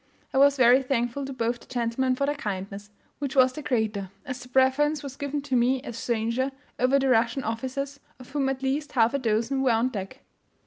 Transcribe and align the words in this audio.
I 0.33 0.39
was 0.39 0.57
very 0.57 0.81
thankful 0.81 1.25
to 1.25 1.31
both 1.31 1.59
the 1.59 1.67
gentlemen 1.67 2.15
for 2.15 2.25
their 2.25 2.33
kindness, 2.33 2.89
which 3.19 3.35
was 3.35 3.53
the 3.53 3.61
greater, 3.61 4.09
as 4.25 4.39
the 4.41 4.49
preference 4.49 5.03
was 5.03 5.15
given 5.15 5.43
to 5.43 5.55
me, 5.55 5.79
a 5.83 5.93
stranger, 5.93 6.51
over 6.79 6.97
the 6.97 7.09
Russian 7.09 7.43
officers, 7.43 7.99
of 8.17 8.31
whom 8.31 8.49
at 8.49 8.63
least 8.63 8.93
half 8.93 9.13
a 9.13 9.19
dozen 9.19 9.61
were 9.61 9.69
on 9.73 9.89
deck. 9.89 10.21